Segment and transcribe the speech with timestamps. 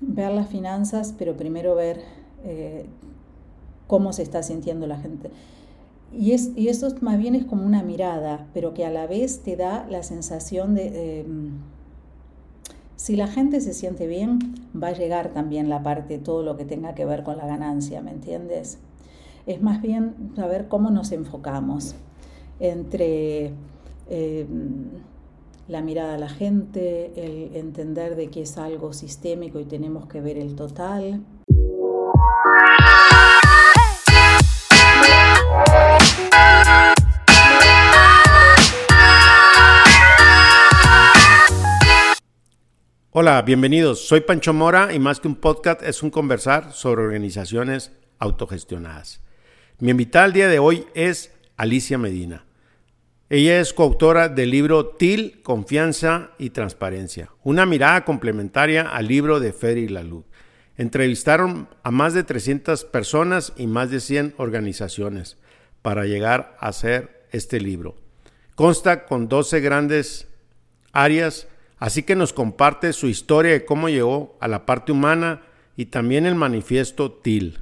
[0.00, 2.00] ver las finanzas, pero primero ver
[2.44, 2.86] eh,
[3.86, 5.30] cómo se está sintiendo la gente.
[6.12, 9.40] Y, es, y esto más bien es como una mirada, pero que a la vez
[9.42, 11.20] te da la sensación de...
[11.20, 11.52] Em,
[12.96, 14.38] si la gente se siente bien,
[14.80, 18.00] va a llegar también la parte, todo lo que tenga que ver con la ganancia,
[18.02, 18.78] ¿me entiendes?
[19.46, 21.94] Es más bien saber cómo nos enfocamos
[22.58, 23.52] entre
[24.08, 24.88] em,
[25.68, 30.20] la mirada a la gente, el entender de que es algo sistémico y tenemos que
[30.22, 31.20] ver el total.
[43.10, 44.06] Hola, bienvenidos.
[44.06, 49.20] Soy Pancho Mora y más que un podcast es un conversar sobre organizaciones autogestionadas.
[49.80, 52.47] Mi invitada al día de hoy es Alicia Medina.
[53.30, 59.52] Ella es coautora del libro TIL, Confianza y Transparencia, una mirada complementaria al libro de
[59.52, 60.24] Federic Lalud.
[60.76, 65.36] Entrevistaron a más de 300 personas y más de 100 organizaciones
[65.82, 67.96] para llegar a hacer este libro.
[68.54, 70.28] Consta con 12 grandes
[70.92, 71.48] áreas
[71.78, 75.42] Así que nos comparte su historia de cómo llegó a la parte humana
[75.76, 77.60] y también el manifiesto TIL.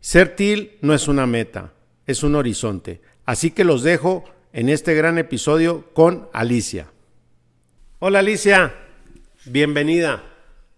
[0.00, 1.72] Ser TIL no es una meta,
[2.06, 3.00] es un horizonte.
[3.24, 6.90] Así que los dejo en este gran episodio con Alicia.
[8.00, 8.74] Hola Alicia,
[9.44, 10.22] bienvenida.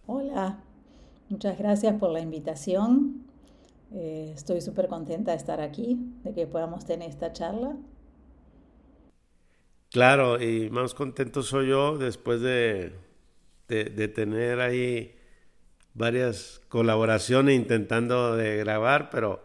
[0.07, 0.59] Hola,
[1.29, 3.25] muchas gracias por la invitación.
[3.95, 7.77] Eh, estoy súper contenta de estar aquí, de que podamos tener esta charla.
[9.91, 12.95] Claro, y más contento soy yo después de,
[13.69, 15.15] de, tener ahí
[15.93, 19.43] varias colaboraciones intentando de grabar, pero,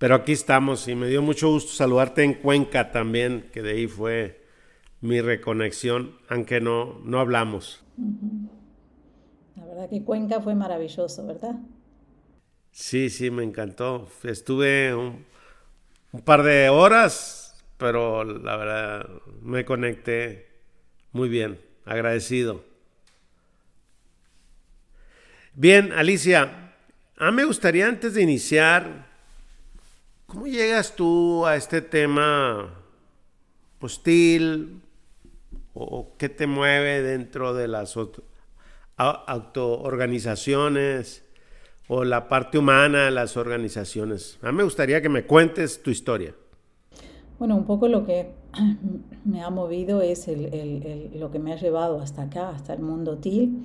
[0.00, 3.86] pero aquí estamos y me dio mucho gusto saludarte en Cuenca también, que de ahí
[3.86, 4.44] fue
[5.00, 7.84] mi reconexión, aunque no, no hablamos.
[9.54, 11.54] La verdad que Cuenca fue maravilloso, ¿verdad?
[12.72, 14.08] Sí, sí, me encantó.
[14.24, 15.24] Estuve un,
[16.10, 19.08] un par de horas pero la verdad
[19.40, 20.50] me conecté
[21.12, 22.62] muy bien, agradecido.
[25.54, 26.74] Bien, Alicia,
[27.16, 29.09] a mí me gustaría antes de iniciar,
[30.30, 32.72] ¿cómo llegas tú a este tema
[33.80, 34.80] hostil
[35.74, 37.96] o qué te mueve dentro de las
[38.96, 41.24] autoorganizaciones
[41.88, 44.38] o la parte humana de las organizaciones?
[44.42, 46.32] A mí me gustaría que me cuentes tu historia.
[47.40, 48.30] Bueno, un poco lo que
[49.24, 53.64] me ha movido es lo que me ha llevado hasta acá, hasta el mundo TIL,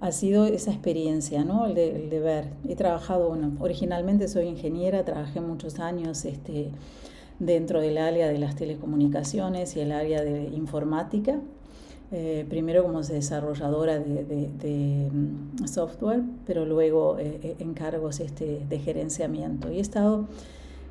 [0.00, 1.66] ha sido esa experiencia, ¿no?
[1.66, 2.50] El de, ver.
[2.68, 6.70] He trabajado, bueno, originalmente soy ingeniera, trabajé muchos años este,
[7.38, 11.40] dentro del área de las telecomunicaciones y el área de informática.
[12.10, 19.70] Eh, primero como desarrolladora de, mm, software, pero luego eh, eh, encargos este, de gerenciamiento.
[19.70, 20.26] Y he estado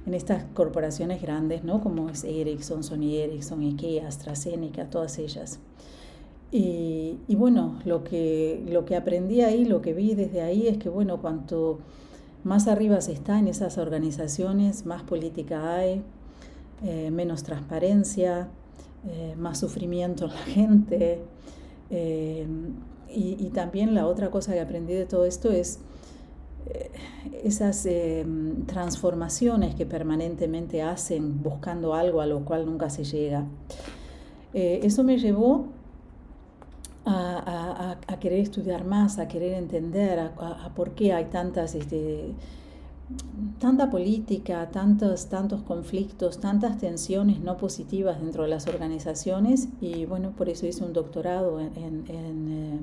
[0.06, 1.81] en estas corporaciones grandes, ¿no?
[1.81, 5.59] como es Ericsson, Sony Ericsson, IKEA, AstraZeneca, todas ellas.
[6.52, 10.90] Y, bueno, lo que, lo que aprendí ahí, lo que vi desde ahí es que,
[10.90, 11.80] bueno, cuanto
[12.44, 16.03] más arriba se está en esas organizaciones, más política hay,
[16.84, 18.47] eh, menos transparencia,
[19.07, 21.22] eh, más sufrimiento en la gente.
[21.90, 22.47] Eh,
[23.13, 25.80] y, y, también la otra cosa que aprendí de todo esto es
[27.44, 33.46] esas em, transformaciones que permanentemente hacen buscando algo a lo cual nunca se llega.
[34.53, 35.68] Eh, eso me llevó
[37.07, 42.34] a, querer estudiar más, a querer entender a, por qué hay tantas, este,
[43.59, 50.31] tanta política, tantos, tantos conflictos, tantas tensiones no positivas dentro de las organizaciones y bueno,
[50.31, 52.79] por eso hice un doctorado en, eh,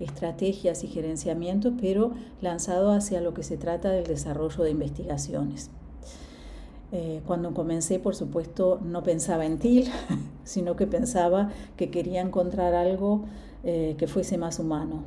[0.00, 5.70] estrategias y gerenciamiento, pero lanzado hacia lo que se trata del desarrollo de investigaciones.
[6.92, 9.90] Eh, cuando comencé, por supuesto, no pensaba en TIL,
[10.44, 13.24] sino que pensaba que quería encontrar algo
[13.64, 15.02] eh, que fuese más humano.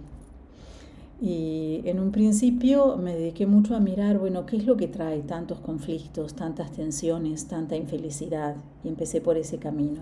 [1.22, 5.22] Y en un principio me dediqué mucho a mirar, bueno, ¿qué es lo que trae
[5.22, 8.55] tantos conflictos, tantas tensiones, tanta infelicidad?
[8.84, 10.02] Y empecé por ese camino.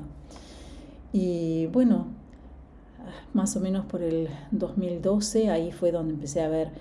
[1.11, 2.07] Y bueno,
[3.33, 6.71] más o menos por el 2012, ahí fue donde empecé a ver,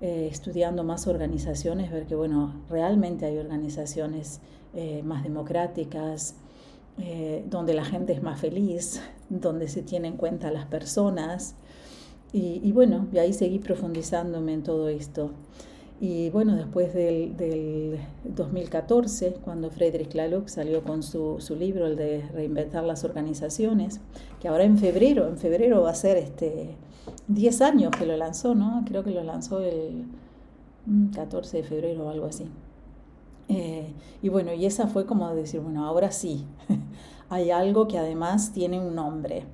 [0.00, 4.40] eh, estudiando más organizaciones, ver que, bueno, realmente hay organizaciones
[4.74, 6.36] eh, más democráticas,
[7.48, 11.54] donde la gente es más feliz, donde se tienen en cuenta las personas.
[12.32, 15.30] Y, bueno, y ahí seguí profundizándome en todo esto.
[16.00, 21.96] Y bueno, después del, del 2014, cuando Friedrich Laloux salió con su, su, libro, el
[21.96, 24.00] de Reinventar las Organizaciones,
[24.40, 26.76] que ahora en febrero, en febrero va a ser este,
[27.28, 28.84] 10 años que lo lanzó, ¿no?
[28.86, 30.04] Creo que lo lanzó el
[31.14, 32.44] 14 mm, de febrero o algo así.
[33.48, 33.92] Eh,
[34.22, 36.44] y bueno, y esa fue como decir, bueno, ahora sí,
[37.30, 39.44] hay algo que además tiene un nombre.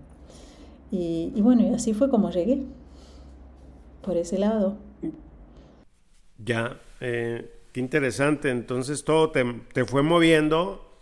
[0.91, 2.63] Y, bueno, y así fue como llegué,
[4.03, 4.77] por ese lado.
[6.39, 8.51] Ya, eh, qué interesante.
[8.51, 10.99] Entonces todo te, te, fue moviendo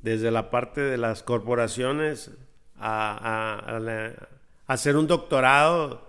[0.00, 2.30] desde la parte de las corporaciones
[2.78, 6.06] a, a hacer un doctorado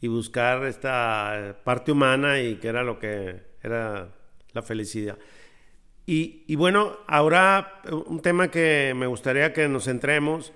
[0.00, 4.08] y buscar esta parte humana y que era lo que era
[4.52, 5.16] la felicidad.
[6.08, 10.52] Y, bueno, ahora un tema que me gustaría que nos centremos,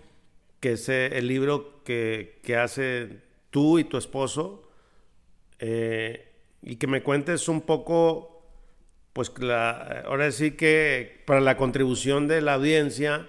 [0.61, 4.71] que es eh, el libro que, que hace tú y tu esposo,
[5.59, 6.33] eh,
[6.63, 8.47] y que me cuentes un poco,
[9.13, 13.29] pues la, ahora sí que para la contribución de la audiencia,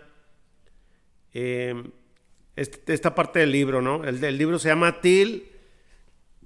[1.34, 1.74] eh,
[2.56, 4.04] esta parte del libro, ¿no?
[4.04, 5.52] El, el libro se llama TIL,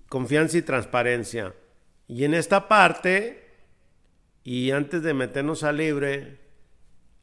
[0.08, 1.54] Confianza y Transparencia.
[2.08, 3.45] Y en esta parte
[4.46, 6.38] y antes de meternos al libre,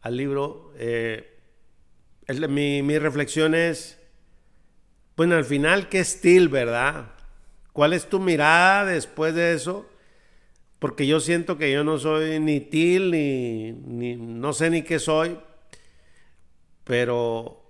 [0.00, 1.38] al libro, eh,
[2.48, 4.00] mi, mi, reflexión es,
[5.16, 7.12] bueno, al final, ¿qué estilo, verdad?
[7.72, 9.88] ¿Cuál es tu mirada después de eso?
[10.80, 14.98] Porque yo siento que yo no soy ni til, ni, ni no sé ni qué
[14.98, 15.38] soy,
[16.82, 17.62] pero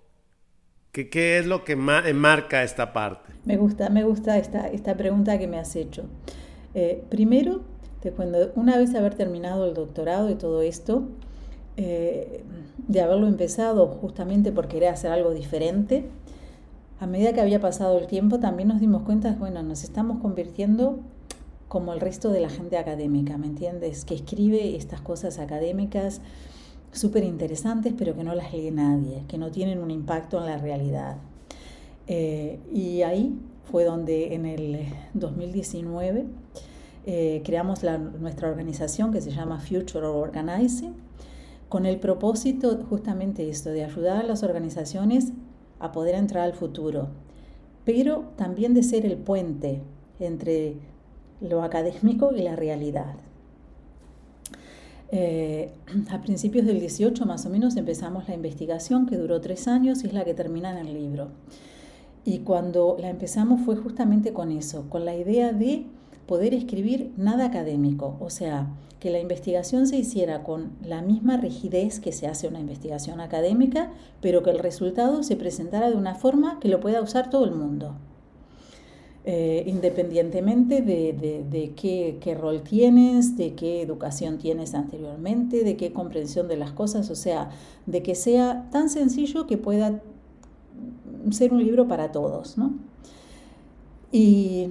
[0.92, 3.34] ¿qué, qué es lo que marca esta parte?
[3.44, 6.08] Me gusta, me gusta esta, esta pregunta que me has hecho.
[6.72, 7.71] Eh, primero,
[8.10, 11.04] cuando una vez haber terminado el doctorado y todo esto,
[11.76, 12.42] eh,
[12.88, 16.06] de haberlo empezado justamente por querer hacer algo diferente,
[16.98, 20.98] a medida que había pasado el tiempo también nos dimos cuenta, bueno, nos estamos convirtiendo
[21.68, 24.04] como el resto de la gente académica, ¿me entiendes?
[24.04, 26.20] Que escribe estas cosas académicas
[26.92, 30.58] súper interesantes, pero que no las lee nadie, que no tienen un impacto en la
[30.58, 31.16] realidad.
[32.06, 33.38] Eh, y ahí
[33.70, 36.26] fue donde en el 2019
[37.04, 37.80] eh, creamos
[38.20, 40.94] nuestra organización que se llama Future Organizing,
[41.68, 45.32] con el propósito justamente esto, de ayudar a las organizaciones
[45.80, 47.08] a poder entrar al futuro,
[47.84, 49.80] pero también de ser el puente
[50.20, 50.76] entre
[51.40, 53.16] lo académico y la realidad.
[55.14, 55.72] Eh,
[56.10, 60.06] a principios del 18 más o menos empezamos la investigación que duró tres años y
[60.06, 61.28] es la que termina en el libro.
[62.24, 65.86] Y cuando la empezamos fue justamente con eso, con la idea de
[66.32, 68.70] poder escribir nada académico, o sea,
[69.00, 73.92] que la investigación se hiciera con la misma rigidez que se hace una investigación académica,
[74.22, 77.50] pero que el resultado se presentara de una forma que lo pueda usar todo el
[77.50, 77.96] mundo.
[79.26, 86.48] Eh, independientemente de, qué, qué, rol tienes, de qué educación tienes anteriormente, de qué comprensión
[86.48, 87.50] de las cosas, o sea,
[87.84, 90.00] de que sea tan sencillo que pueda
[91.30, 92.56] ser un libro para todos.
[92.56, 92.72] ¿no?
[94.10, 94.68] Y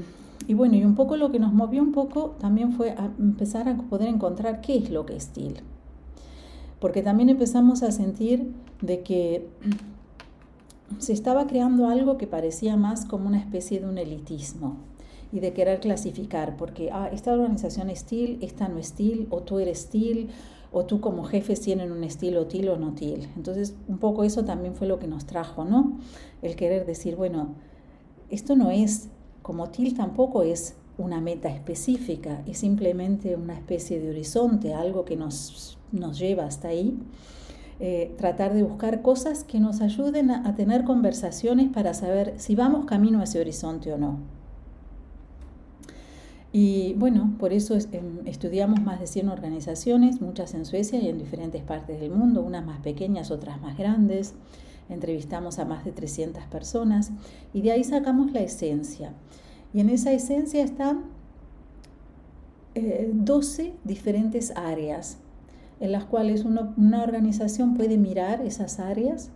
[0.48, 3.78] y bueno, y un poco lo que nos movió un poco también fue empezar a
[3.78, 5.62] poder encontrar qué es lo que es TIL.
[6.80, 8.52] Porque también empezamos a sentir
[8.82, 9.48] de que
[10.98, 14.78] se estaba creando algo que parecía más como una especie de un elitismo
[15.32, 19.42] y de querer clasificar, porque ah, esta organización es TIL, esta no es TIL, o
[19.42, 20.30] tú eres TIL,
[20.74, 23.30] o tú como jefes tienen un estilo TIL o no TIL.
[23.36, 26.00] Entonces, un poco eso también fue lo que nos trajo, ¿no?
[26.42, 27.56] El querer decir, bueno,
[28.30, 29.10] esto no es
[29.42, 35.16] como TIL tampoco es una meta específica, es simplemente una especie de horizonte, algo que
[35.16, 36.98] nos, nos lleva hasta ahí.
[37.84, 42.86] Eh, tratar de buscar cosas que nos ayuden a, tener conversaciones para saber si vamos
[42.86, 44.20] camino a ese horizonte o no.
[46.54, 51.18] Y bueno, por eso em, estudiamos más de 100 organizaciones, muchas en Suecia y en
[51.18, 54.36] diferentes partes del mundo, unas más pequeñas, otras más grandes.
[54.90, 57.12] Entrevistamos a más de 300 personas
[57.54, 59.14] y de ahí sacamos la esencia.
[59.74, 61.06] Y en esa esencia están
[62.76, 65.18] 12 eh, diferentes áreas
[65.82, 69.32] en las cuales una organización puede mirar esas áreas,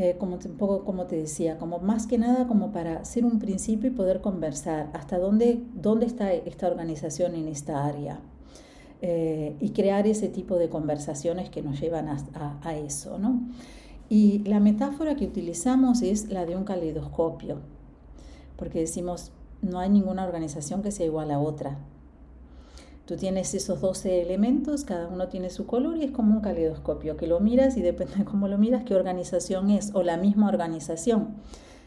[0.00, 3.40] eh, como un poco como te decía, como más que nada como para ser un
[3.40, 8.20] principio y poder conversar hasta dónde, dónde está esta organización en esta área.
[9.02, 13.18] Eh, y crear ese tipo de conversaciones que nos llevan a, a eso.
[13.18, 13.40] ¿no?
[14.08, 17.58] Y la metáfora que utilizamos es la de un caleidoscopio,
[18.56, 21.78] porque decimos, no hay ninguna organización que sea igual a otra.
[23.04, 27.16] Tú tienes esos 12 elementos, cada uno tiene su color y es como un caleidoscopio,
[27.16, 30.48] que lo miras y depende de cómo lo miras, qué organización es, o la misma
[30.48, 31.36] organización.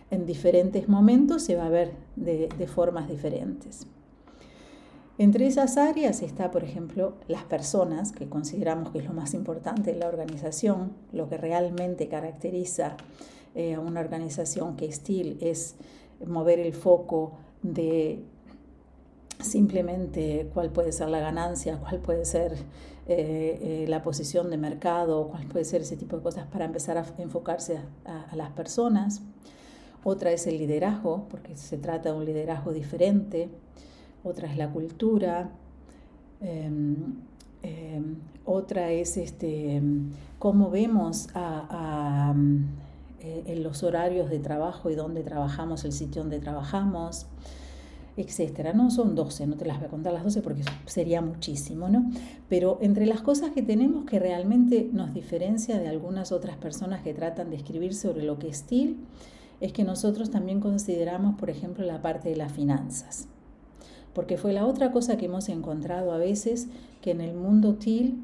[0.09, 3.87] En diferentes momentos se va a ver de, de formas diferentes.
[5.21, 9.91] Entre esas áreas está, por ejemplo, las personas, que consideramos que es lo más importante
[9.91, 12.97] en la organización, lo que realmente caracteriza
[13.53, 15.75] eh, a una organización que Steel es
[16.25, 18.23] mover el foco de
[19.39, 22.53] simplemente cuál puede ser la ganancia, cuál puede ser
[23.07, 26.97] eh, eh, la posición de mercado, cuál puede ser ese tipo de cosas para empezar
[26.97, 29.21] a enfocarse a, las personas.
[30.03, 33.49] Otra es el liderazgo, porque se trata de un liderazgo diferente.
[34.23, 35.49] Otra es la cultura.
[36.41, 36.95] Em,
[37.63, 39.81] em, otra es este,
[40.39, 42.33] cómo vemos a,
[43.19, 47.27] eh, en los horarios de trabajo y dónde trabajamos, el sitio donde trabajamos
[48.17, 48.73] etcétera.
[48.73, 52.11] No son 12, no te las voy a contar las 12 porque sería muchísimo, ¿no?
[52.49, 57.13] Pero entre las cosas que tenemos que realmente nos diferencia de algunas otras personas que
[57.13, 58.97] tratan de escribir sobre lo que es TIL,
[59.59, 63.27] es que nosotros también consideramos, por ejemplo, la parte de las finanzas.
[64.13, 66.67] Porque fue la otra cosa que hemos encontrado a veces,
[67.01, 68.21] que en el mundo TIL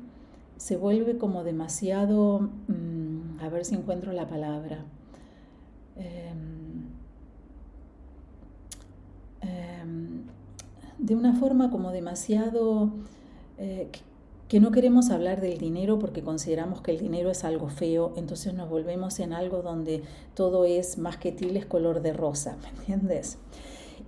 [0.58, 4.84] se vuelve como demasiado, mm, a ver si encuentro la palabra,
[5.96, 6.68] em,
[9.42, 10.24] Em,
[10.98, 12.90] de una forma como demasiado
[13.58, 13.88] eh,
[14.48, 18.54] que no queremos hablar del dinero porque consideramos que el dinero es algo feo, entonces
[18.54, 23.38] nos volvemos en algo donde todo es más que tiles color de rosa, ¿me entiendes?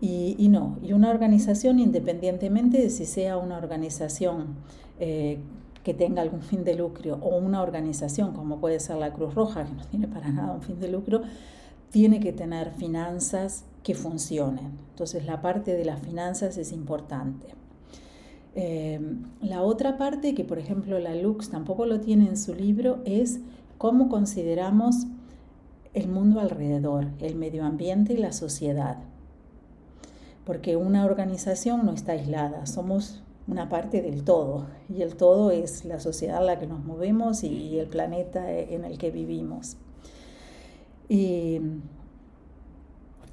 [0.01, 4.55] Y, no, y una organización, independientemente de si sea una organización
[4.99, 5.39] eh,
[5.83, 9.65] que tenga algún fin de lucro o una organización como puede ser la Cruz Roja,
[9.65, 11.21] que no tiene para nada un fin de lucro,
[11.89, 14.71] tiene que tener finanzas que funcionen.
[14.91, 17.47] Entonces la parte de las finanzas es importante.
[18.55, 18.99] Eh,
[19.41, 23.39] la otra parte, que por ejemplo la Lux tampoco lo tiene en su libro, es
[23.77, 25.07] cómo consideramos
[25.93, 28.97] el mundo alrededor, el medio ambiente y la sociedad.
[30.49, 35.85] Porque una organización no está aislada, somos una parte del todo y el todo es
[35.85, 39.77] la sociedad en la que nos movemos y el planeta en el que vivimos.
[41.07, 41.61] Y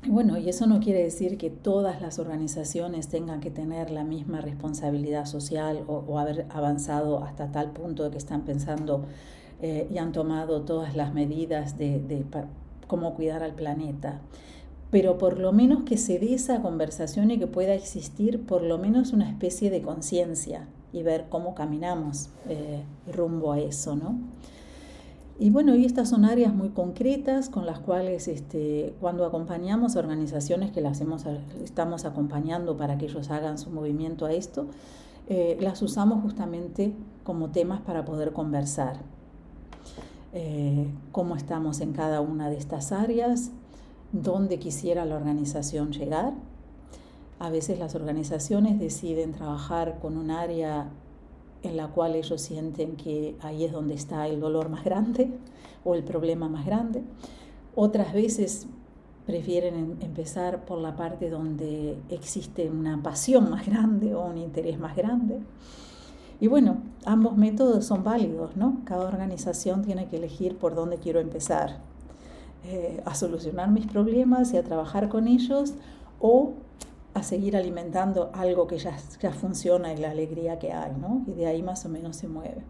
[0.06, 4.42] bueno, y eso no quiere decir que todas las organizaciones tengan que tener la misma
[4.42, 9.06] responsabilidad social o, haber avanzado hasta tal punto de que están pensando
[9.62, 12.26] eh, y han tomado todas las medidas de,
[12.86, 14.20] cómo cuidar al planeta.
[14.90, 18.78] Pero por lo menos que se dé esa conversación y que pueda existir por lo
[18.78, 24.16] menos una especie de conciencia y ver cómo caminamos eh, rumbo a eso, ¿no?
[25.38, 30.70] Y bueno, estas son áreas muy concretas con las cuales este, cuando acompañamos a organizaciones
[30.70, 31.24] que las hemos,
[31.62, 34.66] estamos acompañando para que ellos hagan su movimiento a esto,
[35.28, 38.96] eh, las usamos justamente como temas para poder conversar.
[40.32, 43.50] Eh, cómo estamos en cada una de estas áreas,
[44.22, 46.34] dónde quisiera la organización llegar.
[47.38, 50.90] A veces las organizaciones deciden trabajar con un área
[51.62, 55.30] en la cual ellos sienten que ahí es donde está el dolor más grande
[55.84, 57.02] o el problema más grande.
[57.74, 58.66] Otras veces
[59.26, 64.78] prefieren em, empezar por la parte donde existe una pasión más grande o un interés
[64.78, 65.40] más grande.
[66.40, 68.80] Y bueno, ambos métodos son válidos, ¿no?
[68.84, 71.78] Cada organización tiene que elegir por dónde quiero empezar,
[72.68, 75.74] eh, a solucionar mis problemas y a trabajar con ellos
[76.20, 76.54] o
[77.14, 81.24] a seguir alimentando algo que ya, ya funciona y la alegría que hay, ¿no?
[81.26, 82.62] Y de ahí más o menos se mueve.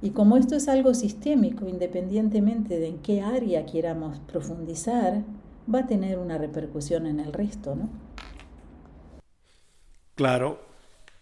[0.00, 5.22] Y como esto es algo sistémico, independientemente de en qué área quieramos profundizar,
[5.72, 7.88] va a tener una repercusión en el resto, ¿no?
[10.14, 10.60] Claro.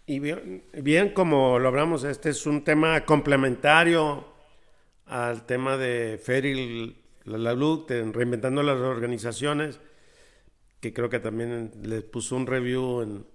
[0.07, 4.25] Y bien, bien como lo hablamos, este es un tema complementario
[5.07, 6.97] al tema de Feril
[7.27, 9.81] Lalud, reinventando las organizaciones
[10.81, 13.27] que creo que también les puso un review en,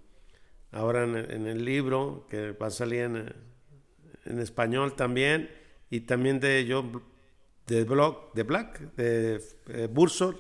[0.72, 5.50] ahora en, el libro, que va a salir en, español también,
[5.90, 6.90] y también de yo,
[7.68, 10.38] de blog, de Black, de eh, Bursor,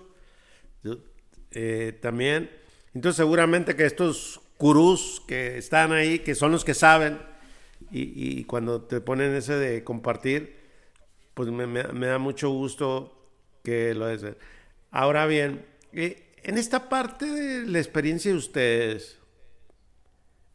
[1.51, 2.49] eh, también.
[2.93, 7.19] Entonces seguramente que estos gurús que están ahí, que son los que saben,
[7.91, 10.55] y, cuando te ponen ese de compartir,
[11.33, 13.20] pues me, me, da mucho gusto
[13.63, 14.25] que lo es.
[14.91, 19.19] Ahora bien, eh, en esta parte de la experiencia de ustedes,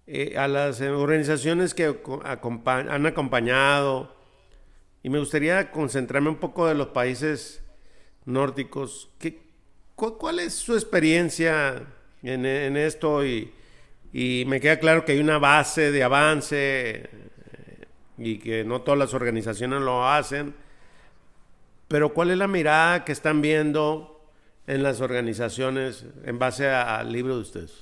[0.07, 1.95] eh, a las organizaciones que
[2.25, 4.17] han acompañado,
[5.03, 7.63] y me gustaría concentrarme un poco de los países
[8.25, 9.11] nórdicos,
[9.95, 11.83] ¿cuál, es su experiencia
[12.23, 12.45] en,
[12.77, 13.25] esto?
[13.25, 13.53] Y,
[14.13, 17.09] me queda claro que hay una base de avance eh,
[18.19, 20.55] y que no todas las organizaciones lo hacen,
[21.89, 24.17] pero ¿cuál es la mirada que están viendo?
[24.67, 27.73] en las organizaciones en base al libro de ustedes?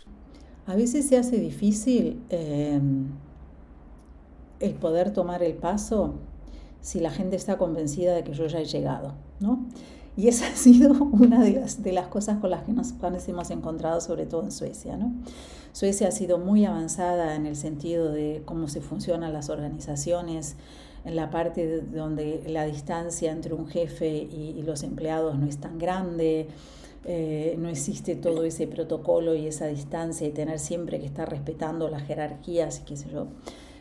[0.67, 3.07] A veces se hace difícil em,
[4.61, 6.15] el poder tomar el paso
[6.81, 9.67] si la gente está convencida de que yo ya he llegado, ¿no?
[10.17, 12.95] Y esa ha sido una de las, de las cosas con las que nos,
[13.29, 14.97] hemos encontrado, sobre todo en Suecia.
[14.97, 15.13] ¿no?
[15.73, 20.57] Suecia ha sido muy avanzada en el sentido de cómo se funcionan las organizaciones,
[21.05, 25.79] en la parte donde la distancia entre un jefe y, los empleados no es tan
[25.79, 26.49] grande,
[27.05, 31.89] eh, no existe todo ese protocolo y esa distancia y tener siempre que estar respetando
[31.91, 33.27] las jerarquías y qué sé yo.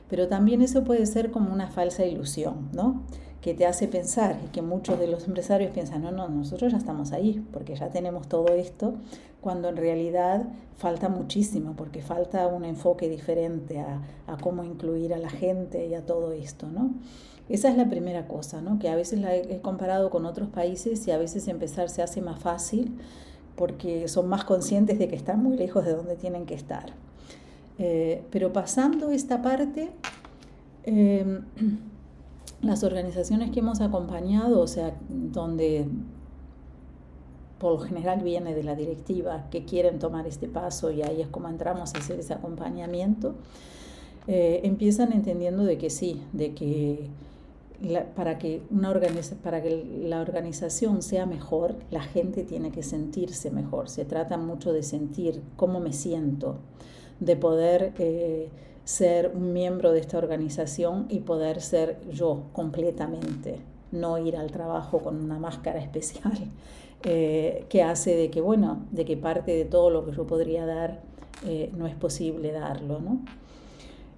[0.09, 3.03] Pero también eso puede ser como una falsa ilusión, ¿no?
[3.43, 6.77] Que te hace pensar y que muchos de los empresarios piensan, no, no, nosotros ya
[6.77, 8.93] estamos ahí, porque ya tenemos todo esto,
[9.41, 10.47] cuando en realidad
[10.77, 15.93] falta muchísimo, porque falta un enfoque diferente a, a cómo incluir a la gente y
[15.93, 16.93] a todo esto, ¿no?
[17.49, 18.79] Esa es la primera cosa, ¿no?
[18.79, 22.21] Que a veces la he comparado con otros países y a veces empezar se hace
[22.21, 22.97] más fácil
[23.57, 26.93] porque son más conscientes de que están muy lejos de donde tienen que estar.
[27.77, 29.91] Eh, pero pasando esta parte,
[30.85, 31.41] eh,
[32.63, 35.85] las organizaciones que hemos acompañado, o sea, donde
[37.59, 41.27] por lo general viene de la directiva que quieren tomar este paso y ahí es
[41.27, 43.35] como entramos a hacer ese acompañamiento,
[44.27, 47.09] eh, empiezan entendiendo de que sí, de que
[48.15, 48.93] para, que una
[49.43, 53.89] para que la organización sea mejor, la gente tiene que sentirse mejor.
[53.89, 56.57] Se trata mucho de sentir cómo me siento,
[57.19, 57.93] de poder...
[57.97, 58.49] Eh,
[58.83, 63.59] ser un miembro de esta organización y poder ser yo completamente,
[63.91, 66.33] no ir al trabajo con una máscara especial
[67.03, 70.65] eh, que hace de que, bueno, de que parte de todo lo que yo podría
[70.65, 71.01] dar
[71.45, 73.19] eh, no es posible darlo, ¿no?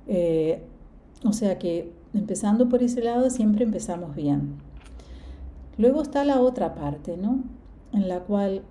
[0.08, 0.62] Eh,
[1.24, 4.58] o sea que empezando por ese lado siempre empezamos bien.
[5.78, 7.44] Luego está la otra parte, ¿no?
[7.92, 8.62] En la cual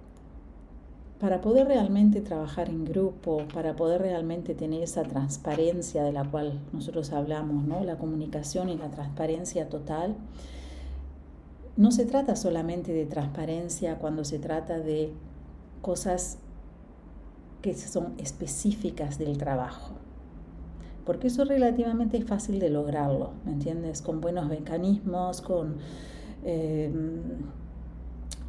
[1.20, 6.60] para poder realmente trabajar en grupo, para poder realmente tener esa transparencia de la cual
[6.72, 7.84] nosotros hablamos, ¿no?
[7.84, 10.16] la comunicación y la transparencia total,
[11.76, 15.12] no se trata solamente de transparencia cuando se trata de
[15.82, 16.38] cosas
[17.62, 19.94] que son específicas del trabajo,
[21.06, 24.02] porque eso relativamente es fácil de lograrlo, ¿me entiendes?
[24.02, 25.76] Con buenos mecanismos, con...
[26.44, 26.92] Eh,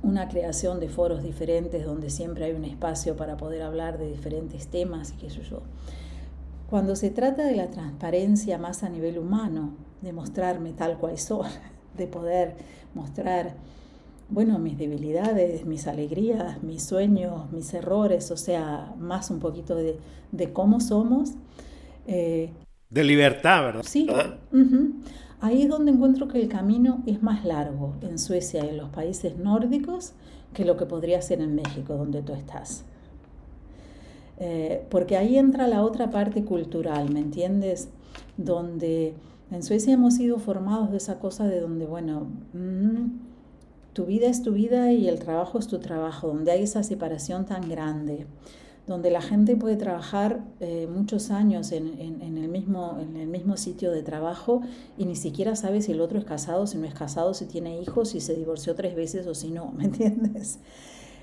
[0.05, 4.67] una creación de foros diferentes donde siempre hay un espacio para poder hablar de diferentes
[4.67, 5.61] temas y qué sé yo.
[6.69, 11.49] Cuando se trata de la transparencia más a nivel humano, de mostrarme tal cual soy,
[11.97, 12.55] de poder
[12.93, 13.55] mostrar,
[14.29, 19.97] bueno, mis debilidades, mis alegrías, mis sueños, mis errores, o sea, más un poquito de,
[20.31, 21.31] de cómo somos.
[22.05, 22.51] Eh,
[22.91, 23.83] de libertad, ¿verdad?
[23.83, 24.07] Sí.
[25.41, 28.89] Ahí es donde encuentro que el camino es más largo en Suecia y en los
[28.89, 30.13] países nórdicos
[30.53, 32.85] que lo que podría ser en México, donde tú estás.
[34.37, 37.89] Eh, porque ahí entra la otra parte cultural, ¿me entiendes?
[38.37, 39.13] Donde
[39.51, 43.19] en Suecia hemos sido formados de esa cosa de donde, bueno, mm,
[43.93, 47.45] tu vida es tu vida y el trabajo es tu trabajo, donde hay esa separación
[47.45, 48.25] tan grande
[48.87, 53.91] donde la gente puede trabajar eh, muchos años en, el mismo, en el mismo sitio
[53.91, 54.61] de trabajo
[54.97, 57.81] y ni siquiera sabe si el otro es casado, si no es casado, si tiene
[57.81, 60.59] hijos, si se divorció tres veces o si no, ¿me entiendes?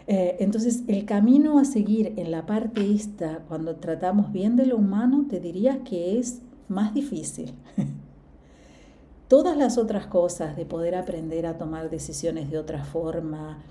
[0.09, 4.77] Eh, entonces, el camino a seguir en la parte esta, cuando tratamos bien de lo
[4.77, 7.55] humano, te diría que es más difícil.
[9.29, 13.63] Todas las otras cosas de poder aprender a tomar decisiones de otra forma,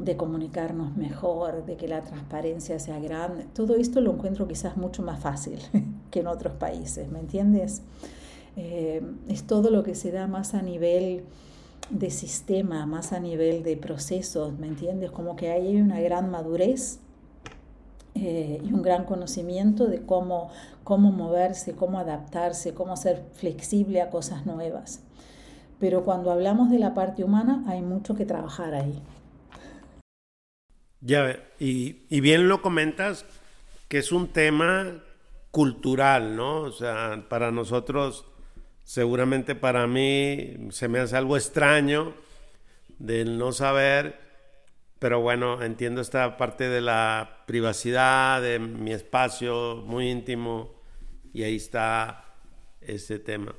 [0.00, 3.46] de comunicarnos mejor, de que la transparencia sea grande.
[3.52, 5.58] Todo esto lo encuentro quizás mucho más fácil
[6.10, 7.82] que en otros países, ¿me entiendes?
[8.56, 11.24] Eh, es todo lo que se da más a nivel
[11.90, 15.10] de sistema, más a nivel de procesos, ¿me entiendes?
[15.10, 17.00] Como que hay una gran madurez
[18.14, 20.48] eh, y un gran conocimiento de cómo,
[20.82, 25.00] cómo moverse, cómo adaptarse, cómo ser flexible a cosas nuevas.
[25.78, 29.02] Pero cuando hablamos de la parte humana hay mucho que trabajar ahí.
[31.00, 33.24] Ya, y, y bien lo comentas,
[33.88, 35.02] que es un tema
[35.50, 36.62] cultural, ¿no?
[36.62, 38.24] O sea, para nosotros,
[38.84, 42.12] seguramente para mí, se me hace algo extraño
[42.98, 44.20] del no saber,
[44.98, 50.74] pero bueno, entiendo esta parte de la privacidad, de mi espacio muy íntimo,
[51.32, 52.24] y ahí está
[52.80, 53.54] ese tema.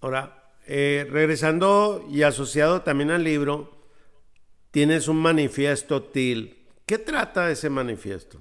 [0.00, 3.81] Ahora, eh, regresando y asociado también al libro,
[4.72, 6.56] tienes un manifiesto TIL.
[6.86, 8.40] ¿Qué trata ese manifiesto?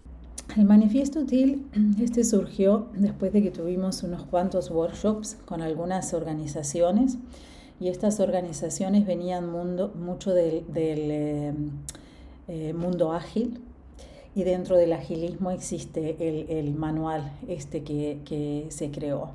[0.58, 1.68] El manifiesto TIL
[2.02, 7.18] este surgió después de que tuvimos unos cuantos workshops con algunas organizaciones
[7.80, 11.54] y estas organizaciones venían mundo, mucho del, eh,
[12.48, 13.62] eh, mundo ágil
[14.34, 19.32] y dentro del agilismo existe el, manual este que se creó.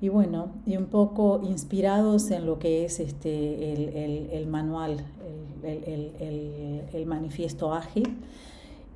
[0.00, 5.04] Y bueno, y un poco inspirados en lo que es este, el, manual,
[5.62, 8.16] el, manifiesto ágil,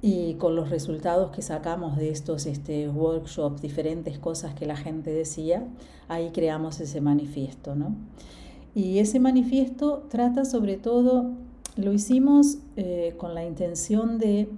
[0.01, 5.11] y con los resultados que sacamos de estos este, workshops, diferentes cosas que la gente
[5.11, 5.67] decía,
[6.09, 7.75] ahí creamos ese manifiesto.
[7.75, 7.97] ¿no?
[8.75, 11.33] Y ese manifiesto trata sobre todo,
[11.77, 14.49] lo hicimos eh, con la intención de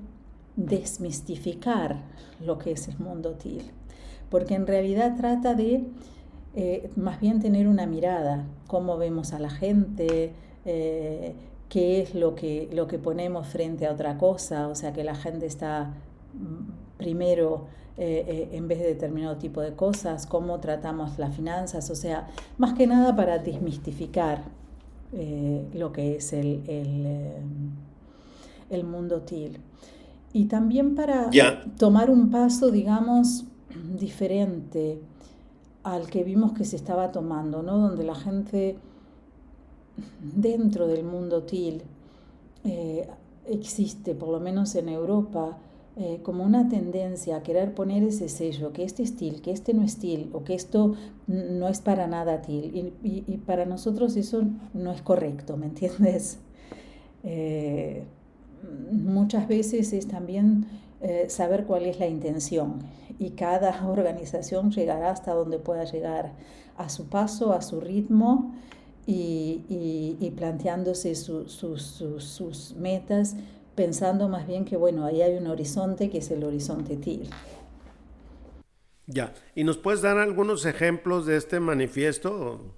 [0.56, 2.02] desmistificar
[2.44, 3.62] lo que es el mundo TIL,
[4.30, 5.84] porque en realidad trata de
[6.54, 10.32] eh, más bien tener una mirada, cómo vemos a la gente,
[10.64, 11.34] eh,
[11.68, 15.14] qué es lo que, lo que ponemos frente a otra cosa, o sea que la
[15.14, 15.94] gente está
[16.34, 21.94] mm, primero eh, en vez de determinado tipo de cosas, cómo tratamos las finanzas, o
[21.94, 22.26] sea,
[22.58, 24.42] más que nada para desmistificar
[25.74, 26.62] lo que es el,
[28.70, 29.58] el, mundo TIL.
[30.32, 31.30] Y también para
[31.78, 33.44] tomar un paso, digamos,
[33.98, 35.00] diferente
[35.82, 37.78] al que vimos que se estaba tomando, ¿no?
[37.78, 38.76] donde la gente
[40.34, 41.82] dentro del mundo TIL
[42.64, 43.08] eh,
[43.46, 45.58] existe, por lo menos en Europa,
[45.96, 49.74] eh, como una tendencia a querer poner ese sello, que este es TIL, que este
[49.74, 50.94] no es TIL, o que esto
[51.26, 52.94] no es para nada TIL.
[53.02, 56.38] Y, para nosotros eso no es correcto, ¿me entiendes?
[57.22, 58.04] Eh,
[58.92, 60.66] muchas veces es también
[61.28, 62.76] saber cuál es la intención
[63.20, 66.32] y cada organización llegará hasta donde pueda llegar
[66.76, 68.52] a su paso, a su ritmo
[69.06, 73.36] y, planteándose sus, metas,
[73.74, 77.28] pensando más bien que, bueno, ahí hay un horizonte que es el horizonte TIL.
[79.06, 82.76] Ya, ¿y nos puedes dar algunos ejemplos de este manifiesto?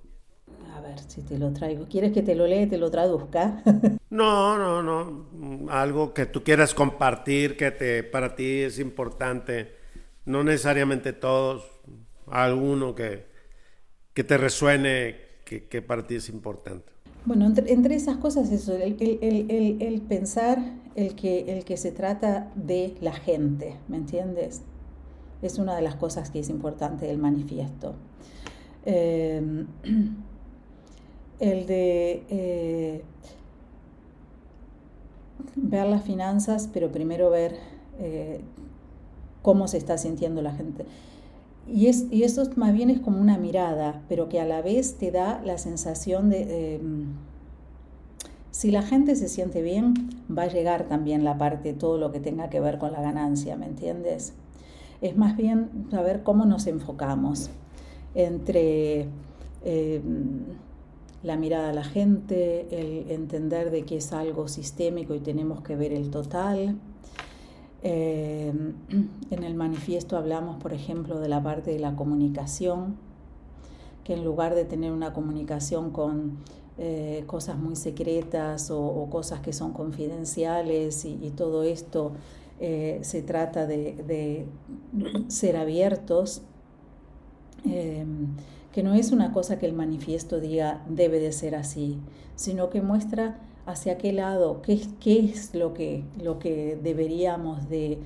[0.74, 1.86] A ver si te lo traigo.
[1.86, 3.62] ¿Quieres que te lo lea y te lo traduzca?
[4.10, 5.70] no, no, no.
[5.70, 9.81] Algo que tú quieras compartir, que te, para ti es importante.
[10.24, 11.64] No necesariamente todos.
[12.26, 13.26] Alguno que,
[14.14, 16.92] que te resuene, que, que es importante.
[17.24, 20.58] Bueno, entre, esas cosas eso, el, el, el, pensar
[20.96, 24.62] el que, el que se trata de la gente, ¿me entiendes?
[25.40, 27.94] Es una de las cosas que es importante del manifiesto.
[28.84, 29.66] Eh,
[31.40, 33.02] el de eh,
[35.54, 37.56] ver las finanzas, pero primero ver
[38.00, 38.40] eh,
[39.42, 40.86] cómo se está sintiendo la gente.
[41.68, 44.96] Y, es, y eso más bien es como una mirada, pero que a la vez
[44.96, 47.06] te da la sensación de, em,
[48.50, 49.94] si la gente se siente bien,
[50.36, 53.56] va a llegar también la parte, todo lo que tenga que ver con la ganancia,
[53.56, 54.34] ¿me entiendes?
[55.00, 57.50] Es más bien saber cómo nos enfocamos
[58.14, 59.08] entre...
[59.64, 60.62] Em,
[61.22, 65.76] la mirada a la gente, el entender de que es algo sistémico y tenemos que
[65.76, 66.76] ver el total.
[67.82, 68.52] Eh,
[69.30, 72.96] en el manifiesto hablamos, por ejemplo, de la parte de la comunicación,
[74.04, 76.38] que en lugar de tener una comunicación con
[76.78, 82.12] eh, cosas muy secretas o, cosas que son confidenciales y, todo esto,
[82.60, 84.46] eh, se trata de, de
[85.28, 86.42] ser abiertos
[88.72, 92.00] que no es una cosa que el manifiesto diga debe de ser así,
[92.34, 97.98] sino que muestra hacia qué lado, qué, qué es lo que, lo que deberíamos de...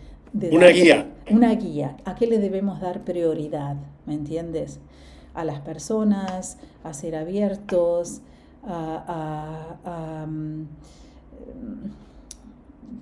[0.53, 1.07] una guía.
[1.31, 4.81] Una guía, a qué le debemos dar prioridad, ¿me entiendes?
[5.35, 8.21] A las personas, a ser abiertos,
[8.65, 10.65] a, mm,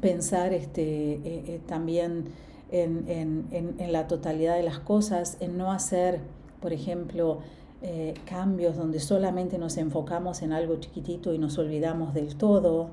[0.00, 2.26] pensar este, eh, eh, también
[2.70, 6.20] en, en, en la totalidad de las cosas, en no hacer
[6.64, 7.40] por ejemplo,
[7.86, 12.88] eh, cambios donde solamente nos enfocamos en algo chiquitito y nos olvidamos del todo.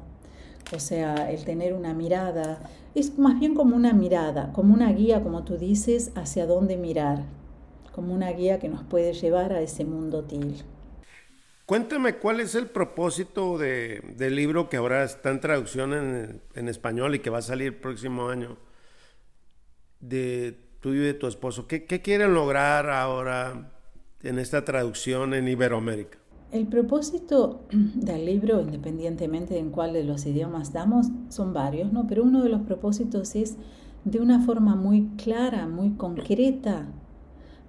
[0.76, 2.60] O sea, el tener una mirada,
[2.94, 7.24] es más bien como una mirada, como una guía, como tú dices, hacia dónde mirar,
[7.94, 10.62] como una guía que nos puede llevar a ese mundo til.
[11.66, 16.68] Cuéntame cuál es el propósito de, del libro que ahora está en traducción en, en,
[16.68, 18.58] español y que va a salir el próximo año,
[20.02, 20.52] de
[20.82, 21.66] tuyo y de tu esposo.
[21.66, 23.72] ¿Qué, qué quieren lograr ahora
[24.24, 26.18] en esta traducción en Iberoamérica?
[26.52, 32.08] El propósito del libro, independientemente en cuál de los idiomas damos, son varios, ¿no?
[32.08, 33.58] Pero uno de los propósitos es
[34.04, 36.88] de una forma muy clara, muy concreta,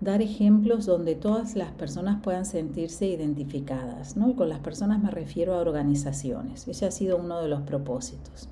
[0.01, 4.31] dar ejemplos donde todas las personas puedan sentirse identificadas, ¿no?
[4.31, 6.67] Y con las personas me refiero a organizaciones.
[6.67, 8.49] Ese ha sido uno de los propósitos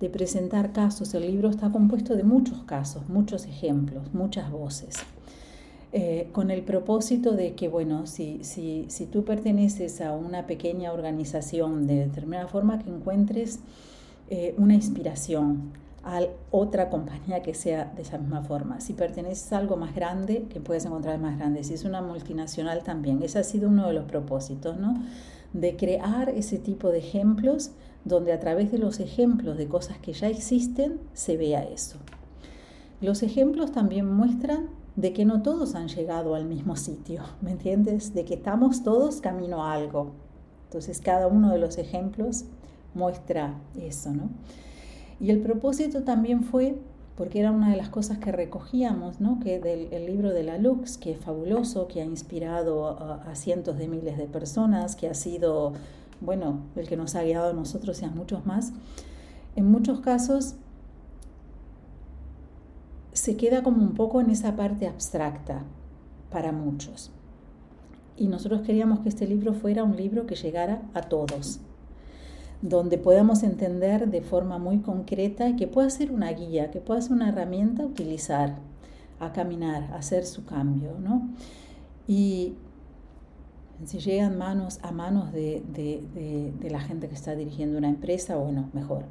[0.00, 1.14] de presentar casos.
[1.14, 4.94] El libro está compuesto de muchos casos, muchos ejemplos, muchas voces.
[5.92, 10.92] Eh, con el propósito de que, bueno, si, si, si tú perteneces a una pequeña
[10.92, 13.60] organización de determinada forma, que encuentres
[14.28, 15.72] eh, una inspiración,
[16.04, 18.80] a otra compañía que sea de esa misma forma.
[18.80, 21.64] Si perteneces a algo más grande, que puedes encontrar más grande.
[21.64, 23.22] Si es una multinacional también.
[23.22, 24.94] Ese ha sido uno de los propósitos, ¿no?
[25.52, 27.72] De crear ese tipo de ejemplos
[28.04, 31.98] donde a través de los ejemplos de cosas que ya existen se vea eso.
[33.00, 38.14] Los ejemplos también muestran de que no todos han llegado al mismo sitio, ¿me entiendes?
[38.14, 40.10] De que estamos todos camino a algo.
[40.64, 42.44] Entonces cada uno de los ejemplos
[42.94, 44.28] muestra eso, ¿no?
[45.20, 46.80] Y el propósito también fue,
[47.16, 49.38] porque era una de las cosas que recogíamos, ¿no?
[49.40, 53.78] que del el libro de la Lux, que es fabuloso, que ha inspirado a, cientos
[53.78, 55.72] de miles de personas, que ha sido,
[56.20, 58.72] bueno, el que nos ha guiado a nosotros y a muchos más,
[59.56, 60.54] en muchos casos
[63.18, 65.64] se queda como un poco en esa parte abstracta
[66.30, 67.10] para muchos.
[68.16, 71.58] Y nosotros queríamos que este libro fuera un libro que llegara a todos,
[72.62, 77.00] donde podamos entender de forma muy concreta y que pueda ser una guía, que pueda
[77.00, 78.58] ser una herramienta a utilizar,
[79.18, 81.28] a caminar, a hacer su cambio, ¿no?
[82.06, 82.54] Y
[83.84, 88.70] si llegan manos a manos de, de la gente que está dirigiendo una empresa, bueno,
[88.72, 89.06] mejor.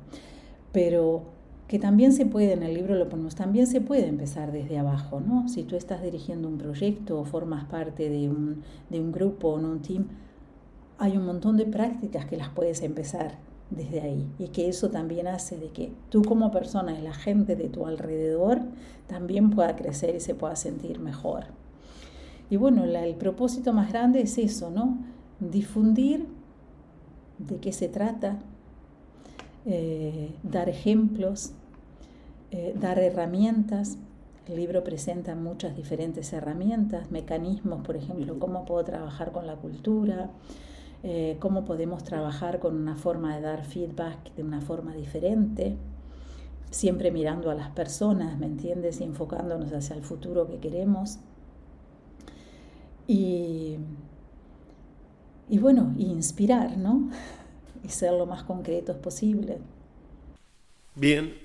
[0.71, 1.36] Pero
[1.67, 5.19] que también se puede, en el libro lo ponemos, también se puede empezar desde abajo,
[5.19, 5.49] ¿no?
[5.49, 9.55] Si tú estás dirigiendo un proyecto o formas parte de un, de un grupo o
[9.55, 10.05] un team,
[10.97, 13.35] hay un montón de prácticas que las puedes empezar
[13.69, 17.55] desde ahí y que eso también hace de que tú como persona y la gente
[17.55, 18.61] de tu alrededor
[19.07, 21.45] también pueda crecer y se pueda sentir mejor.
[22.49, 24.97] Y bueno, el propósito más grande es eso, ¿no?
[25.41, 26.25] Difundir
[27.39, 28.39] de qué se trata,
[29.69, 31.51] eh, dar ejemplos,
[32.51, 33.97] eh, dar herramientas.
[34.47, 40.29] El libro presenta muchas diferentes herramientas, mecanismos, por ejemplo, cómo puedo trabajar con la cultura,
[41.03, 45.75] eh, cómo podemos trabajar con una forma de dar feedback de una forma diferente,
[46.71, 49.01] siempre mirando a las personas, ¿me entiendes?
[49.01, 51.19] Y enfocándonos hacia el futuro que queremos.
[53.05, 53.75] Y,
[55.49, 57.09] y bueno, inspirar, ¿no?
[57.83, 59.59] Y ser lo más concretos posible.
[60.95, 61.37] Bien,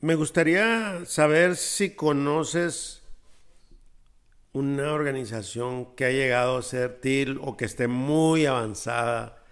[0.00, 3.02] me gustaría saber si conoces
[4.52, 9.42] una organización que ha llegado a ser TIL o que esté muy avanzada,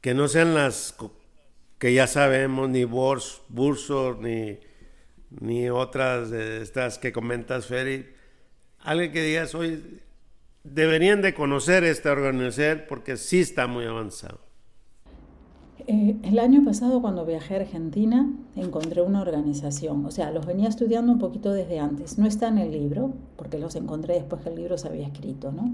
[0.00, 0.94] que no sean las
[1.78, 4.58] que ya sabemos, ni Bors, Bursor, ni,
[5.30, 8.06] ni otras de estas que comentas, Ferry.
[8.80, 10.00] Alguien que digas, hoy
[10.64, 14.40] deberían de conocer esta organización porque sí está muy avanzado.
[15.86, 20.68] Eh, el año pasado cuando viajé a Argentina encontré una organización, o sea, los venía
[20.68, 22.18] estudiando un poquito desde antes.
[22.18, 25.52] No está en el libro, porque los encontré después que el libro se había escrito,
[25.52, 25.70] ¿no?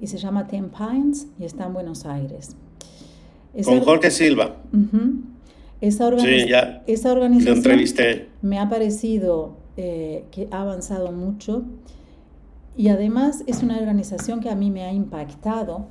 [0.00, 2.56] Y se llama Ten Pines y está en Buenos Aires.
[3.64, 4.56] Con Jorge Silva.
[5.80, 8.28] esa, sí, ya esa organización lo entrevisté.
[8.42, 11.64] me ha parecido eh, que ha avanzado mucho
[12.76, 15.86] y además es una organización que a mí me ha impactado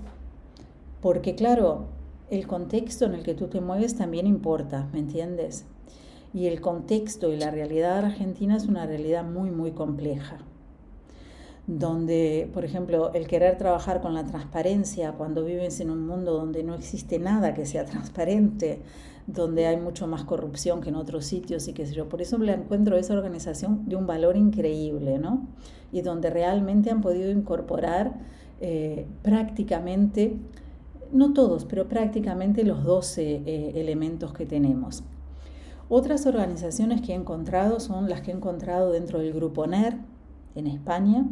[1.01, 1.87] porque claro,
[2.29, 5.65] el contexto en el que tú te mueves también importa, ¿me entiendes?
[6.33, 10.37] Y el contexto y la realidad argentina es una realidad muy, muy compleja.
[11.71, 16.63] Donde, por ejemplo, el querer trabajar con la transparencia cuando vives en un mundo donde
[16.63, 18.81] no existe nada que sea transparente,
[19.27, 22.09] donde hay mucho más corrupción que en otros sitios y qué sé yo.
[22.09, 25.47] Por eso le encuentro esa organización de un valor increíble, ¿no?
[25.91, 28.15] Y donde realmente han podido incorporar
[28.61, 30.37] eh, prácticamente
[31.11, 35.03] no todos, pero prácticamente los 12 eh, elementos que tenemos.
[35.87, 39.97] Otras organizaciones que he encontrado son las que he encontrado dentro del grupo NER
[40.55, 41.27] en España.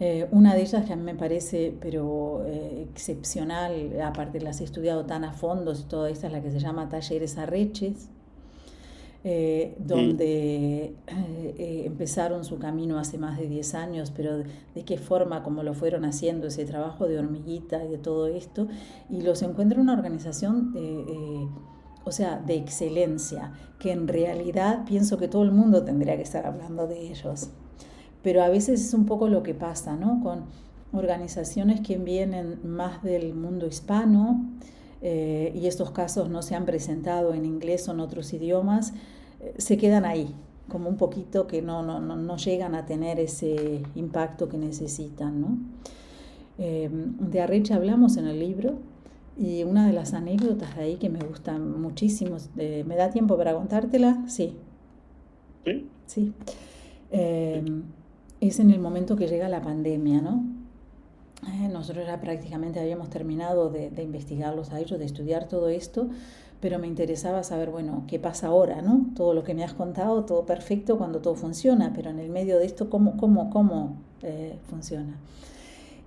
[0.00, 4.64] Eh, una de ellas que a mí me parece pero eh, excepcional, aparte las he
[4.64, 8.08] estudiado tan a fondo y toda esta es la que se llama Talleres Arreches,
[9.24, 10.94] eh, donde eh,
[11.58, 15.74] eh, empezaron su camino hace más de 10 años, pero de, qué forma, cómo lo
[15.74, 18.68] fueron haciendo, ese trabajo de hormiguita y de todo esto,
[19.10, 20.72] y los encuentro una organización,
[22.04, 26.46] o sea, de excelencia, que en realidad pienso que todo el mundo tendría que estar
[26.46, 27.50] hablando de ellos.
[28.22, 30.20] Pero a veces es un poco lo que pasa, ¿no?
[30.22, 30.44] Con
[30.92, 34.44] organizaciones que vienen más del mundo hispano,
[35.00, 38.94] eh, y estos casos no se han presentado en inglés o en otros idiomas,
[39.40, 40.34] eh, se quedan ahí,
[40.68, 45.40] como un poquito que no, no, no, llegan a tener ese impacto que necesitan.
[45.40, 45.58] ¿no?
[46.58, 48.78] Eh, de Arrecha hablamos en el libro
[49.36, 53.54] y una de las anécdotas de ahí que me gustan muchísimo, ¿me da tiempo para
[53.54, 54.24] contártela?
[54.26, 54.56] Sí.
[55.64, 55.86] Sí.
[56.06, 56.32] Sí.
[58.40, 60.44] Es en el momento que llega la pandemia, ¿no?
[61.46, 66.08] Eh, nosotros ya prácticamente habíamos terminado de, investigarlos a de estudiar todo esto,
[66.60, 69.06] pero me interesaba saber, bueno, qué pasa ahora, ¿no?
[69.14, 72.58] Todo lo que me has contado, todo perfecto cuando todo funciona, pero en el medio
[72.58, 75.16] de esto, ¿cómo, cómo, cómo eh, funciona?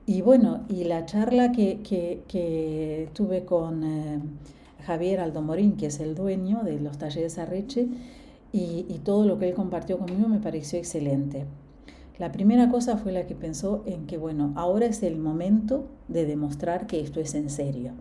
[0.06, 4.20] Y bueno, y la charla que, que, tuve con eh,
[4.86, 7.88] Javier Aldomorín, que es el dueño de los talleres Arreche,
[8.52, 11.46] y, y todo lo que él compartió conmigo me pareció excelente.
[12.22, 16.28] La primera cosa fue la que pensó en que, bueno, ahora es el momento de
[16.28, 17.94] demostrar que esto es en serio,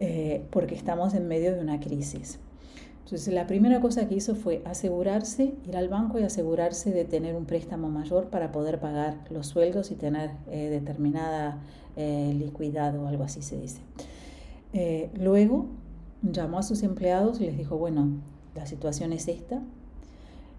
[0.00, 2.40] eh, porque estamos en medio de una crisis.
[3.04, 7.36] Entonces, la primera cosa que hizo fue asegurarse, ir al banco y asegurarse de tener
[7.36, 11.60] un préstamo mayor para poder pagar los sueldos y tener eh, determinada
[11.94, 13.82] eh, o algo así se dice.
[15.14, 15.66] luego
[16.22, 18.08] llamó a sus empleados y les dijo, bueno,
[18.56, 19.62] la situación es esta,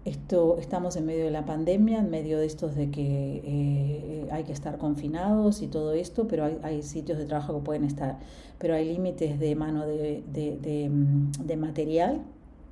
[0.04, 4.44] esto, estamos en medio de la pandemia, en medio de estos de que eh, hay
[4.44, 8.18] que estar confinados y todo esto, pero hay, sitios de trabajo que pueden estar,
[8.58, 12.20] pero hay límites de mano de, de, mm, material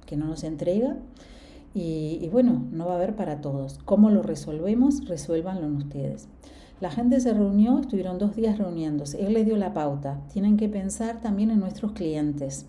[0.05, 0.97] que no nos entrega
[1.75, 3.79] y, bueno, no va a haber para todos.
[3.87, 5.07] ¿Cómo lo resolvemos?
[5.07, 6.29] Resuélvanlo ustedes.
[6.81, 9.25] La gente se reunió, estuvieron dos días reuniéndose.
[9.25, 10.21] Él les dio la pauta.
[10.33, 12.66] Tienen que pensar también en nuestros clientes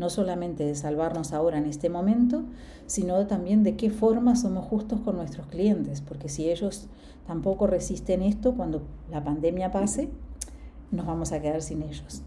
[0.00, 2.44] no solamente de salvarnos ahora en este momento,
[2.86, 6.88] sino también de qué forma somos justos con nuestros clientes, porque si ellos
[7.26, 10.08] tampoco resisten esto, cuando la pandemia pase,
[10.90, 12.22] nos vamos a quedar sin ellos.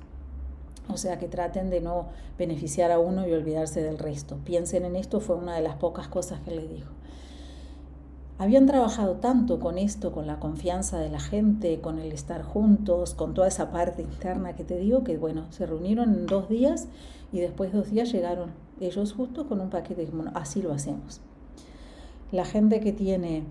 [0.87, 4.37] O sea que traten de no beneficiar a uno y olvidarse del resto.
[4.43, 6.91] Piensen en esto, fue una de las pocas cosas que le dijo.
[8.37, 13.15] Habían trabajado tanto con esto, con la confianza de la gente, con el estar juntos,
[13.15, 16.87] con toda esa parte interna que te digo, que bueno, se reunieron en dos días
[17.33, 21.21] y después de dos días llegaron ellos justo con un paquete bueno, así lo hacemos.
[22.31, 23.43] La gente que tiene,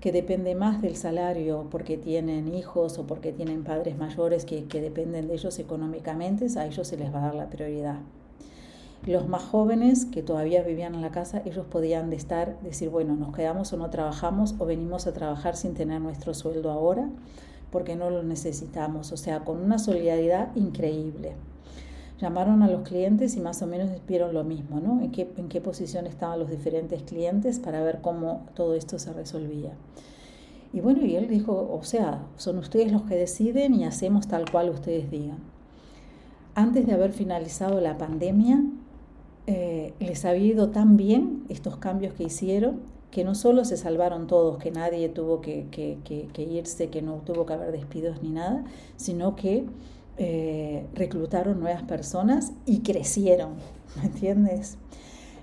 [0.00, 4.80] que depende más del salario porque tienen hijos o porque tienen padres mayores que, que
[4.80, 7.98] dependen de ellos económicamente, a ellos se les va a dar la prioridad.
[9.06, 13.34] Los más jóvenes que todavía vivían en la casa, ellos podían estar, decir, bueno, nos
[13.34, 17.08] quedamos o no trabajamos o venimos a trabajar sin tener nuestro sueldo ahora
[17.70, 21.34] porque no lo necesitamos, o sea, con una solidaridad increíble
[22.18, 25.00] llamaron a los clientes y más o menos vieron lo mismo, ¿no?
[25.02, 29.12] En qué, en qué posición estaban los diferentes clientes para ver cómo todo esto se
[29.12, 29.72] resolvía.
[30.72, 34.50] Y bueno, y él dijo, o sea, son ustedes los que deciden y hacemos tal
[34.50, 35.38] cual ustedes digan.
[36.54, 38.64] Antes de haber finalizado la pandemia,
[39.46, 44.26] eh, les había ido tan bien estos cambios que hicieron que no solo se salvaron
[44.26, 48.30] todos, que nadie tuvo que, que, que irse, que no tuvo que haber despidos ni
[48.30, 48.64] nada,
[48.96, 49.64] sino que
[50.18, 53.50] eh, reclutaron nuevas personas y crecieron,
[53.96, 54.78] ¿me entiendes?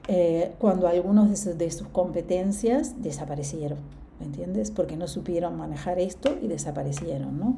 [0.07, 3.77] Eh, cuando algunos de sus, competencias desaparecieron,
[4.19, 4.71] ¿me entiendes?
[4.71, 7.55] Porque no supieron manejar esto y desaparecieron, ¿no?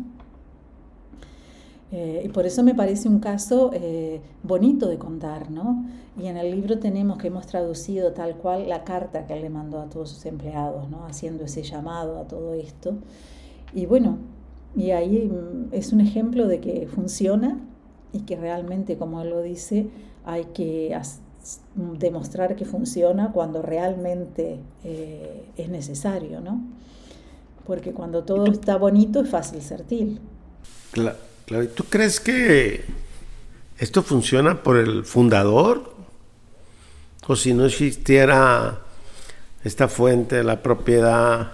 [1.92, 3.72] Eh, y por eso me parece un caso
[4.44, 5.86] bonito de contar, ¿no?
[6.22, 9.50] Y en el libro tenemos que hemos traducido tal cual la carta que él le
[9.50, 11.06] mandó a todos sus empleados, ¿no?
[11.06, 12.96] Haciendo ese llamado a todo esto.
[13.74, 14.18] Y bueno,
[14.76, 17.60] y ahí mm, es un ejemplo de que funciona
[18.12, 19.88] y que realmente, como él lo dice,
[20.26, 20.98] hay que
[21.76, 26.62] demostrar que funciona cuando realmente eh, es necesario, ¿no?
[27.68, 30.20] Porque cuando todo está bonito es fácil ser til.
[30.92, 32.86] Claro, ¿y tú crees que
[33.78, 35.94] esto funciona por el fundador?
[37.28, 38.82] O si no existiera
[39.64, 41.52] esta fuente de la propiedad,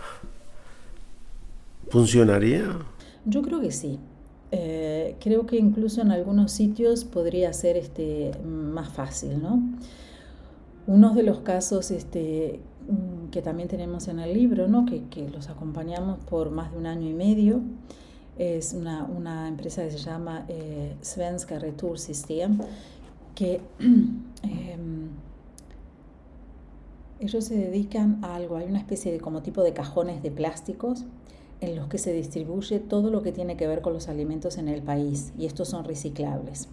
[1.90, 2.78] ¿funcionaría?
[3.26, 4.00] Yo creo que sí.
[4.52, 9.62] Eh, creo que incluso en algunos sitios podría ser este, más fácil, ¿no?
[10.88, 14.86] Uno de los casos este, mm, que también tenemos en el libro, ¿no?
[14.86, 17.62] que, que los acompañamos por más de un año y medio,
[18.38, 21.60] es una, una empresa que se llama eh, Svenska
[21.96, 22.58] System,
[23.36, 25.10] que em,
[27.20, 31.06] ellos se dedican a algo, hay una especie de como tipo de cajones de plásticos
[31.62, 34.68] en los que se distribuye todo lo que tiene que ver con los alimentos en
[34.68, 36.68] el país y estos son reciclables.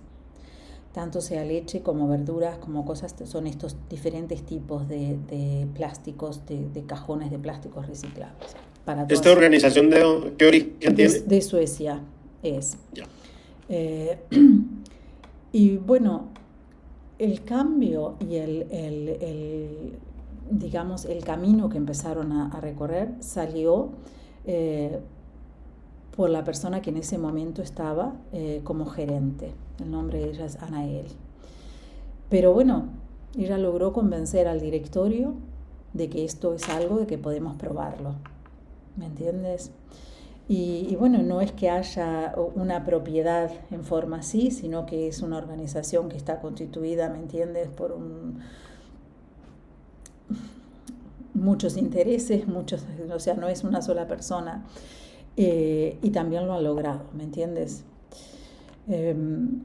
[0.93, 7.31] Tanto sea leche como verduras, como cosas, son estos diferentes tipos de, plásticos, de, cajones
[7.31, 8.57] de plásticos reciclables.
[8.87, 11.21] Para ¿Esta organización de qué origen tiene?
[11.21, 12.01] De Suecia
[12.43, 12.79] es.
[13.69, 14.19] Eh,
[15.53, 16.29] y bueno,
[17.19, 19.99] el cambio y el,
[20.51, 23.91] digamos, el camino que empezaron a recorrer salió
[24.49, 24.99] eh,
[26.17, 29.53] por la persona que en ese momento estaba eh, como gerente.
[29.79, 31.07] El nombre de ella es Anael.
[32.31, 32.89] Pero bueno,
[33.37, 35.35] ella logró convencer al directorio
[35.93, 38.15] de que esto es algo de que podemos probarlo.
[38.97, 39.71] ¿Me entiendes?
[40.49, 45.37] Y, bueno, no es que haya una propiedad en forma así, sino que es una
[45.37, 48.41] organización que está constituida, ¿me entiendes?, por un,
[51.41, 54.65] muchos intereses, muchos, o sea, no es una sola persona.
[55.37, 57.85] Eh, y también lo ha logrado, ¿me entiendes?
[58.89, 59.61] Em,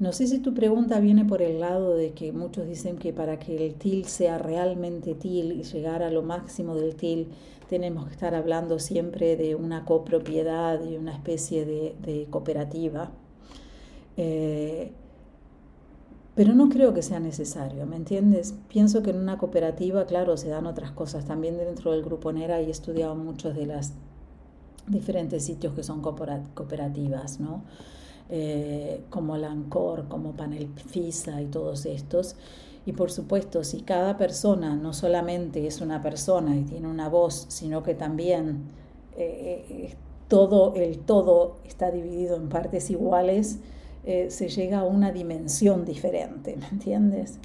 [0.00, 3.38] no sé si tu pregunta viene por el lado de que muchos dicen que para
[3.38, 7.28] que el TIL sea realmente TIL y llegar a lo máximo del TIL,
[7.68, 13.12] tenemos que estar hablando siempre de una copropiedad y una especie de, cooperativa.
[14.16, 14.90] Eh,
[16.34, 18.54] pero no creo que sea necesario, ¿me entiendes?
[18.68, 21.26] Pienso que en una cooperativa, claro, se dan otras cosas.
[21.26, 23.92] También dentro del grupo NERA he estudiado muchos de los
[24.86, 27.62] diferentes sitios que son cooperativas, ¿no?
[28.30, 32.36] Eh, como la ANCOR, como Panel FISA y todos estos.
[32.86, 37.44] Y por supuesto, si cada persona no solamente es una persona y tiene una voz,
[37.48, 38.62] sino que también
[39.16, 39.94] eh, eh,
[40.28, 43.58] todo el todo está dividido en partes iguales,
[44.04, 47.38] se llega a una dimensión diferente, ¿me entiendes?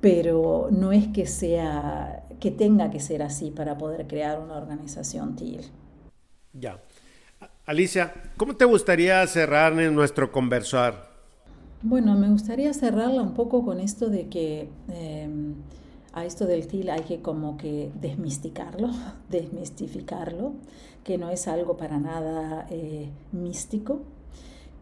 [0.00, 5.36] Pero no es que sea que tenga que ser así para poder crear una organización
[5.36, 5.60] TIL.
[6.52, 6.80] Ya.
[7.64, 11.12] Alicia, ¿cómo te gustaría cerrar en nuestro conversar?
[11.82, 15.54] Bueno, me gustaría cerrarla un poco con esto de que em,
[16.12, 18.90] a esto del TIL hay que como que desmisticarlo,
[19.30, 20.54] desmistificarlo,
[21.04, 24.02] que no es algo para nada eh, místico,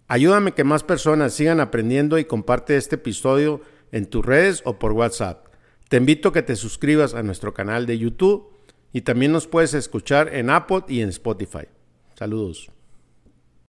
[0.08, 3.60] Ayúdame que más personas sigan aprendiendo y comparte este episodio
[3.90, 5.48] en tus redes o por WhatsApp.
[5.90, 8.48] Te invito a que te suscribas a nuestro canal de YouTube
[8.94, 11.66] y también nos puedes escuchar en Apple y en Spotify.
[12.14, 12.70] Saludos.